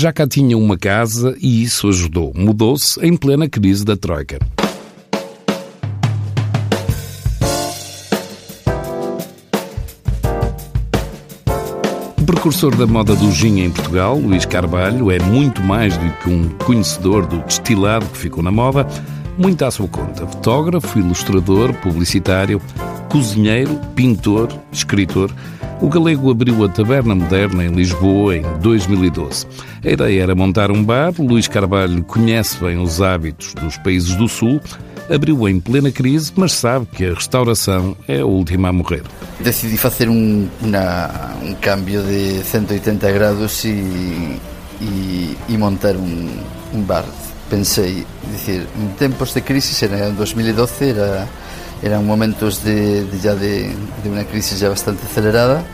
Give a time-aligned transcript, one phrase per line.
[0.00, 2.32] Já cá tinha uma casa e isso ajudou.
[2.34, 4.38] Mudou-se em plena crise da Troika.
[12.16, 16.30] O precursor da moda do gin em Portugal, Luís Carvalho, é muito mais do que
[16.30, 18.86] um conhecedor do destilado que ficou na moda,
[19.36, 20.26] muito à sua conta.
[20.26, 22.58] Fotógrafo, ilustrador, publicitário,
[23.10, 25.30] cozinheiro, pintor, escritor.
[25.82, 29.46] O galego abriu a Taberna Moderna em Lisboa em 2012.
[29.82, 31.14] A ideia era montar um bar.
[31.18, 34.60] Luís Carvalho conhece bem os hábitos dos países do Sul,
[35.08, 39.04] abriu em plena crise, mas sabe que a restauração é a última a morrer.
[39.40, 44.38] Decidi fazer um, uma, um cambio de 180 graus e,
[44.82, 46.28] e, e montar um,
[46.74, 47.06] um bar.
[47.48, 51.26] Pensei, dizer, em tempos de crise, era em 2012, era
[51.82, 55.64] eran momentos de, ya de, de unha crise ya bastante acelerada.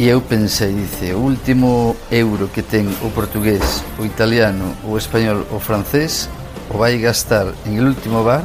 [0.00, 5.44] E eu pensei, dice, o último euro que ten o portugués, o italiano, o español,
[5.52, 6.32] o francés
[6.72, 8.44] o vai gastar en el último bar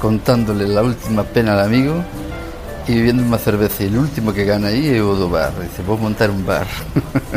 [0.00, 2.00] contándole la última pena al amigo
[2.88, 3.84] e bebendo unha cerveza.
[3.84, 5.52] E o último que gana aí é o do bar.
[5.60, 6.64] Dice, vou montar un bar.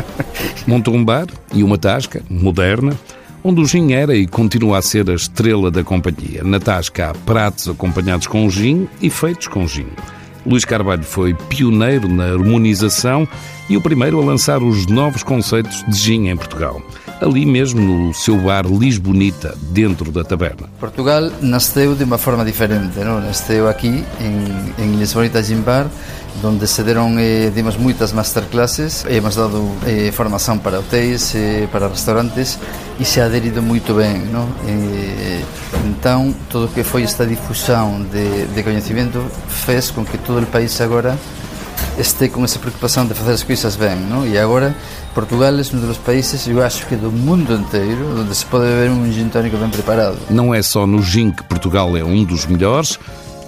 [0.66, 2.96] Montou um bar e uma tasca moderna
[3.44, 6.42] onde o gin era e continua a ser a estrela da companhia.
[6.44, 9.88] Na tasca há pratos acompanhados com gin e feitos com gin.
[10.44, 13.28] Luís Carvalho foi pioneiro na harmonização
[13.68, 16.82] e o primeiro a lançar os novos conceitos de gin em Portugal.
[17.22, 20.66] Ali mesmo no seu bar Lisbonita, dentro da taberna.
[20.80, 23.20] Portugal nasceu de uma forma diferente, não?
[23.20, 25.86] nasceu aqui em, em Lisbonita Gin Bar
[26.40, 31.68] donde se deron eh, dimos moitas masterclasses e hemos dado eh, formación para hotéis eh,
[31.70, 32.58] para restaurantes
[32.98, 34.48] e se aderido moito ben no?
[34.64, 35.44] eh,
[35.84, 40.48] entón todo o que foi esta difusión de, de coñecimento fez con que todo o
[40.48, 41.14] país agora
[41.98, 44.26] este con esa preocupación de facer as coisas ben no?
[44.26, 44.74] e agora
[45.14, 48.90] Portugal é un dos países, eu acho que do mundo inteiro, onde se pode beber
[48.90, 50.16] um gin tónico bem preparado.
[50.30, 52.98] Não é só no gin que Portugal é um dos melhores,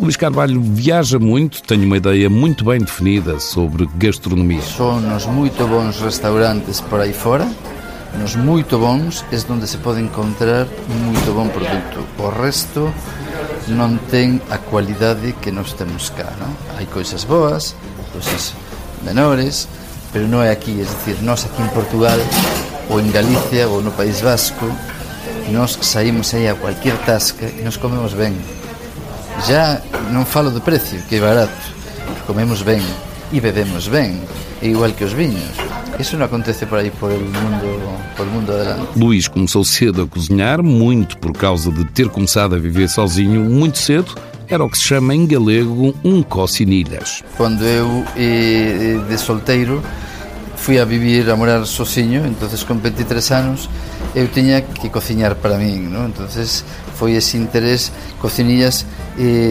[0.00, 4.60] Luís Carvalho viaja muito, tem uma ideia muito bem definida sobre gastronomia.
[4.60, 7.48] São nos muito bons restaurantes por aí fora,
[8.18, 12.04] nos muito bons é onde se pode encontrar muito bom produto.
[12.18, 12.92] O resto
[13.68, 16.32] não tem a qualidade que nós temos cá.
[16.78, 17.74] Há coisas boas,
[19.02, 19.68] menores,
[20.12, 20.72] mas não é aqui.
[20.80, 22.18] É decir, nós aqui em Portugal,
[22.88, 24.70] ou em Galícia, ou no País Vasco,
[25.50, 28.36] nós saímos aí a qualquer tasca e nos comemos bem.
[29.46, 29.80] Já
[30.12, 31.52] non falo do precio, que é barato,
[32.26, 32.82] comemos ben
[33.32, 34.22] e bebemos ben,
[34.62, 35.58] é igual que os viños.
[35.98, 38.98] Isso não acontece por aí por el mundo, por mundo adelante.
[38.98, 43.78] Luís começou cedo a cozinhar, muito por causa de ter começado a viver sozinho muito
[43.78, 44.14] cedo.
[44.48, 47.22] Era o que se chama em galego um cocinilhas.
[47.36, 48.04] Quando eu,
[49.08, 49.82] de solteiro,
[50.56, 53.68] fui a vivir, a morar sozinho, entonces con 23 anos,
[54.14, 56.06] eu tiña que cociñar para min, ¿no?
[56.06, 56.64] entonces
[56.96, 58.86] foi ese interés cocinillas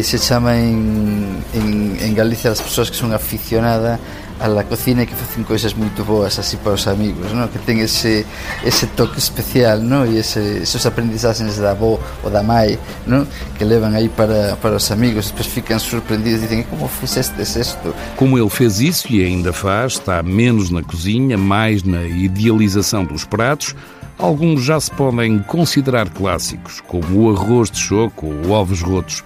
[0.03, 3.99] se chama en, en, en as persoas que son aficionadas
[4.43, 7.47] a la cocina e que facen coisas moito boas así para os amigos, ¿no?
[7.47, 8.25] que ten ese,
[8.61, 10.05] ese toque especial ¿no?
[10.05, 12.77] e ese, esos aprendizaxes da avó ou da mai
[13.07, 13.25] ¿no?
[13.55, 17.95] que levan aí para, para os amigos depois fican surpreendidos e dicen como fizestes isto?
[18.17, 23.23] Como ele fez isso e ainda faz, está menos na cozinha, mais na idealização dos
[23.23, 23.73] pratos
[24.17, 29.23] Alguns já se podem considerar clássicos, como o arroz de choco ou ovos rotos.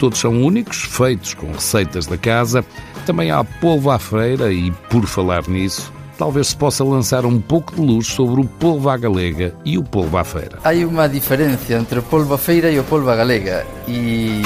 [0.00, 2.64] Todos são únicos, feitos com receitas da casa.
[3.04, 7.74] Também há polvo à feira e, por falar nisso, talvez se possa lançar um pouco
[7.74, 10.58] de luz sobre o polvo à galega e o polvo à feira.
[10.64, 13.66] Há uma diferença entre o polvo à feira e o polvo à galega.
[13.86, 14.40] E,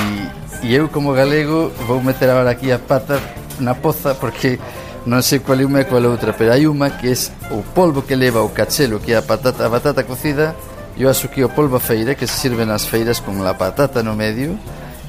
[0.61, 3.23] e eu, como galego, vou meter agora aqui a pata
[3.61, 4.59] na poza porque
[5.07, 7.17] non sei qual é unha e qual é outra, pero hai unha que é
[7.55, 10.57] o polvo que leva o cachelo, que é a patata, a batata cocida,
[10.99, 14.17] eu acho que o polvo feira, que se sirve nas feiras con la patata no
[14.17, 14.59] medio,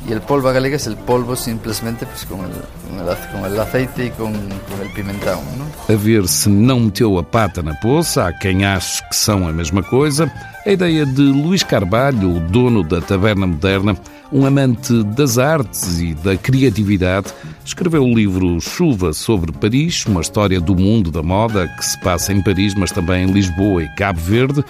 [0.08, 3.60] y el polvo galega es el polvo simplemente pues, con, el, con, el, con el
[3.60, 5.42] aceite e con, con el pimentão.
[5.90, 9.52] A ver se não meteu a pata na poça, há quem ache que são a
[9.52, 10.32] mesma coisa.
[10.66, 13.98] A ideia de Luís Carvalho, o dono da Taberna Moderna,
[14.32, 17.28] um amante das artes e da criatividade,
[17.64, 22.34] escreveu o livro Chuva sobre Paris, uma história do mundo da moda que se passa
[22.34, 24.64] em Paris, mas também em Lisboa e Cabo Verde.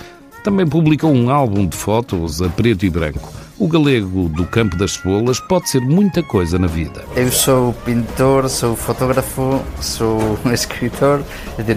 [0.43, 3.44] Também publicou um álbum de fotos a preto e branco.
[3.57, 7.05] O galego do campo das cebolas pode ser muita coisa na vida.
[7.15, 11.23] Eu sou pintor, sou fotógrafo, sou escritor,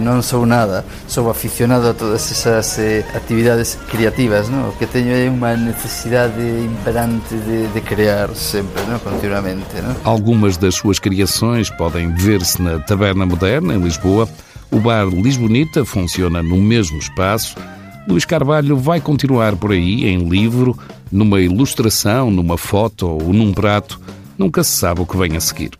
[0.01, 0.85] não sou nada.
[1.07, 4.67] Sou aficionado a todas essas eh, atividades criativas, não?
[4.67, 8.99] O que tenho é uma necessidade imperante de, de criar sempre, não?
[8.99, 9.81] continuamente.
[9.81, 9.95] Não?
[10.03, 14.27] Algumas das suas criações podem ver-se na Taberna Moderna, em Lisboa.
[14.69, 17.55] O bar Lisbonita funciona no mesmo espaço
[18.09, 20.75] Luís Carvalho vai continuar por aí, em livro,
[21.11, 23.99] numa ilustração, numa foto ou num prato.
[24.37, 25.71] Nunca se sabe o que vem a seguir.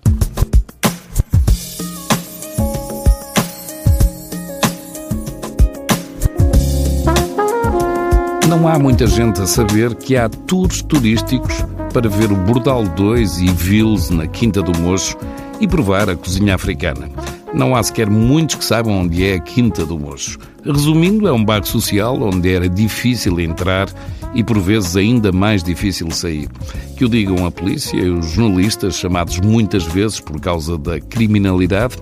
[8.48, 13.42] Não há muita gente a saber que há tours turísticos para ver o Bordal 2
[13.42, 15.16] e Vils na Quinta do Mocho
[15.60, 17.10] e provar a cozinha africana.
[17.54, 20.38] Não há sequer muitos que saibam onde é a Quinta do Mocho.
[20.66, 23.88] Resumindo, é um bairro social onde era difícil entrar
[24.34, 26.48] e por vezes ainda mais difícil sair.
[26.96, 31.98] Que o digam a polícia e os jornalistas, chamados muitas vezes por causa da criminalidade,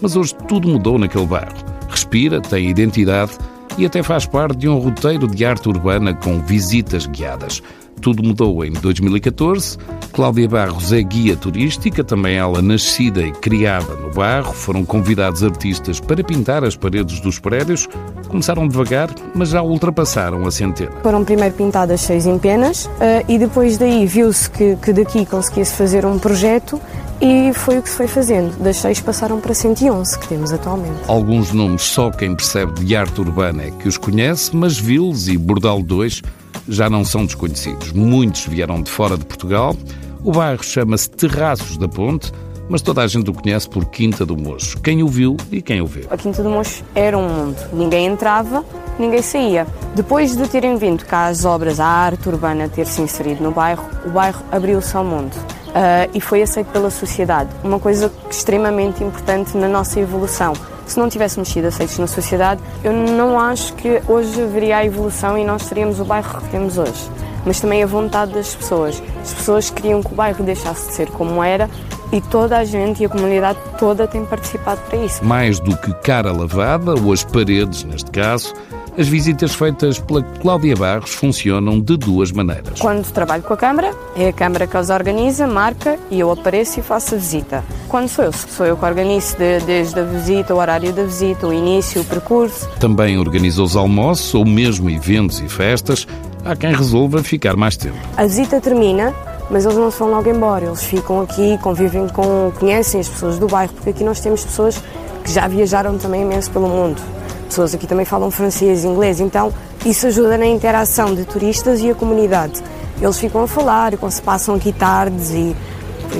[0.00, 1.54] mas hoje tudo mudou naquele bairro.
[1.88, 3.32] Respira, tem identidade
[3.76, 7.62] e até faz parte de um roteiro de arte urbana com visitas guiadas.
[8.00, 9.78] Tudo mudou em 2014.
[10.12, 14.52] Cláudia Barros é guia turística, também ela nascida e criada no bairro.
[14.52, 17.88] Foram convidados artistas para pintar as paredes dos prédios.
[18.28, 20.92] Começaram devagar, mas já ultrapassaram a centena.
[21.02, 26.04] Foram primeiro pintadas seis empenas eh, e depois daí viu-se que, que daqui conseguia-se fazer
[26.04, 26.80] um projeto
[27.20, 28.56] e foi o que se foi fazendo.
[28.62, 30.98] Das seis passaram para 111 que temos atualmente.
[31.06, 35.36] Alguns nomes só quem percebe de arte urbana é que os conhece, mas Vils e
[35.36, 36.22] Bordal 2
[36.68, 37.92] já não são desconhecidos.
[37.92, 39.76] Muitos vieram de fora de Portugal.
[40.22, 42.32] O bairro chama-se Terraços da Ponte,
[42.68, 44.80] mas toda a gente o conhece por Quinta do Mocho.
[44.80, 46.06] Quem o viu e quem o vê.
[46.10, 47.56] A Quinta do Mocho era um mundo.
[47.72, 48.64] Ninguém entrava,
[48.98, 49.66] ninguém saía.
[49.94, 53.84] Depois de terem vindo cá as obras, a arte urbana ter se inserido no bairro,
[54.04, 55.34] o bairro abriu-se ao mundo.
[55.68, 57.50] Uh, e foi aceito pela sociedade.
[57.62, 60.52] Uma coisa extremamente importante na nossa evolução
[60.92, 65.36] se não tivéssemos sido aceitos na sociedade, eu não acho que hoje haveria a evolução
[65.36, 67.10] e nós teríamos o bairro que temos hoje.
[67.44, 69.02] Mas também a vontade das pessoas.
[69.22, 71.68] As pessoas queriam que o bairro deixasse de ser como era
[72.12, 75.24] e toda a gente e a comunidade toda tem participado para isso.
[75.24, 78.54] Mais do que cara lavada, ou as paredes, neste caso,
[78.98, 82.80] as visitas feitas pela Cláudia Barros funcionam de duas maneiras.
[82.80, 86.80] Quando trabalho com a Câmara, é a Câmara que os organiza, marca e eu apareço
[86.80, 87.64] e faço a visita.
[87.88, 91.46] Quando sou eu, sou eu que organizo de, desde a visita, o horário da visita,
[91.46, 92.68] o início, o percurso.
[92.78, 96.06] Também organiza os almoços ou mesmo eventos e festas.
[96.44, 97.96] Há quem resolva ficar mais tempo.
[98.16, 99.14] A visita termina,
[99.50, 100.66] mas eles não se vão logo embora.
[100.66, 104.82] Eles ficam aqui, convivem com, conhecem as pessoas do bairro, porque aqui nós temos pessoas
[105.24, 107.00] que já viajaram também imenso pelo mundo
[107.48, 109.52] pessoas aqui também falam francês e inglês, então
[109.84, 112.62] isso ajuda na interação de turistas e a comunidade.
[113.00, 115.56] Eles ficam a falar, se passam aqui tardes e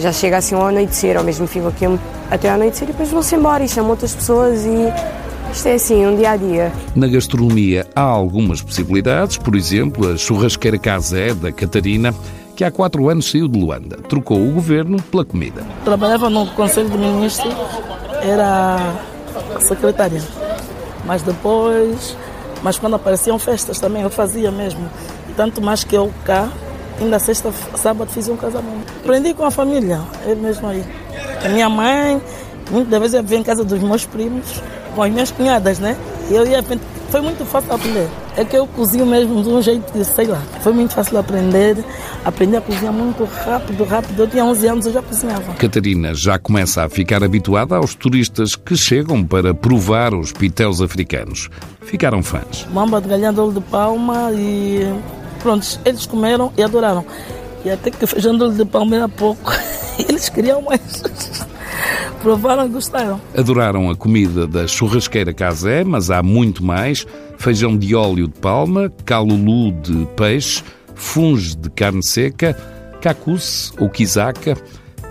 [0.00, 1.85] já chega assim ao anoitecer, ou mesmo ficam aqui
[2.31, 4.93] até ao anoitecer e depois vão-se embora e chamam outras pessoas e
[5.52, 6.73] isto é assim, um dia a dia.
[6.94, 12.14] Na gastronomia há algumas possibilidades, por exemplo, a churrasqueira Casé da Catarina,
[12.55, 13.96] que há quatro anos saiu de Luanda.
[14.08, 15.64] Trocou o governo pela comida.
[15.85, 17.55] Trabalhava no Conselho de Ministros,
[18.23, 18.94] era
[19.61, 20.23] secretária.
[21.05, 22.17] Mas depois,
[22.62, 24.88] mas quando apareciam festas também eu fazia mesmo.
[25.37, 26.50] Tanto mais que eu cá,
[27.00, 28.92] ainda sexta, sábado fiz um casamento.
[29.02, 30.84] Aprendi com a família, é mesmo aí.
[31.44, 32.20] A minha mãe,
[32.70, 34.62] muitas vezes eu via em casa dos meus primos,
[34.94, 35.96] com as minhas cunhadas, né?
[36.30, 36.62] E eu ia
[37.10, 38.08] foi muito fácil aprender.
[38.36, 41.82] É que eu cozinho mesmo de um jeito de, sei lá, foi muito fácil aprender.
[42.24, 44.22] Aprendi a cozinhar muito rápido, rápido.
[44.22, 45.54] Eu tinha 11 anos, eu já cozinhava.
[45.54, 51.48] Catarina já começa a ficar habituada aos turistas que chegam para provar os pitéus africanos.
[51.80, 52.66] Ficaram fãs.
[52.70, 54.86] Mamba de galinha de olho de palma e
[55.38, 57.05] pronto, eles comeram e adoraram.
[57.65, 59.53] E até que feijão de palma era pouco.
[60.08, 60.81] Eles queriam mais.
[62.22, 63.20] Provaram e gostaram.
[63.36, 67.06] Adoraram a comida da churrasqueira Casé, mas há muito mais.
[67.36, 70.62] Feijão de óleo de palma, calulu de peixe,
[70.94, 72.56] funge de carne seca,
[73.01, 74.56] cacus ou quizaca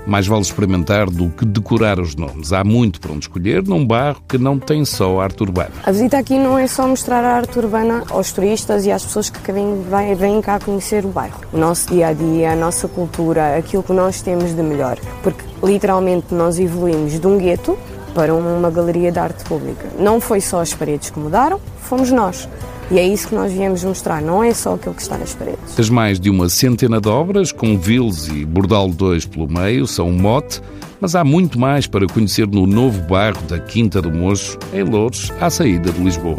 [0.07, 2.53] mais vale experimentar do que decorar os nomes.
[2.53, 5.71] Há muito para onde escolher num bairro que não tem só arte urbana.
[5.83, 9.29] A visita aqui não é só mostrar a arte urbana aos turistas e às pessoas
[9.29, 9.83] que vêm,
[10.15, 11.41] vêm cá conhecer o bairro.
[11.51, 14.97] O nosso dia a dia, a nossa cultura, aquilo que nós temos de melhor.
[15.21, 17.77] Porque literalmente nós evoluímos de um gueto
[18.15, 19.89] para uma galeria de arte pública.
[19.99, 22.47] Não foi só as paredes que mudaram, fomos nós.
[22.89, 25.77] E é isso que nós viemos mostrar, não é só aquilo que está nas paredes.
[25.77, 30.07] As mais de uma centena de obras, com Vils e Bordal 2 pelo meio, são
[30.07, 30.61] um mote,
[31.01, 35.33] mas há muito mais para conhecer no novo bairro da Quinta do Mocho, em Louros,
[35.41, 36.37] à saída de Lisboa.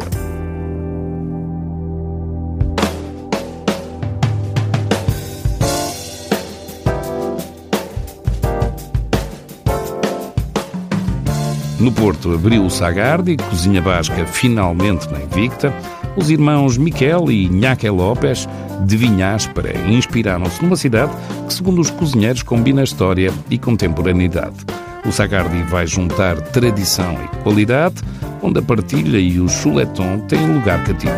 [11.79, 15.73] No Porto abriu o Sagardi, cozinha basca finalmente na Invicta.
[16.19, 18.45] Os irmãos Miquel e Nhaque Lopes
[18.85, 21.13] de Vinhaspera inspiraram-se numa cidade
[21.47, 24.57] que, segundo os cozinheiros, combina história e contemporaneidade.
[25.05, 27.95] O Sagardi vai juntar tradição e qualidade,
[28.41, 31.13] onde a partilha e o chuleton têm lugar cativo.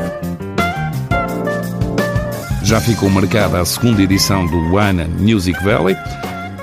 [2.63, 5.95] Já ficou marcada a segunda edição do Wine Music Valley,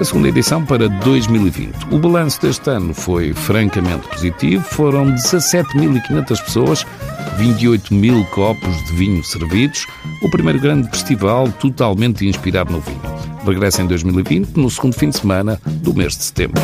[0.01, 1.89] a segunda edição para 2020.
[1.91, 4.63] O balanço deste ano foi francamente positivo.
[4.63, 6.87] Foram 17.500 pessoas,
[7.39, 9.87] 28 mil copos de vinho servidos.
[10.21, 13.01] O primeiro grande festival totalmente inspirado no vinho.
[13.47, 16.61] Regressa em 2020, no segundo fim de semana do mês de setembro.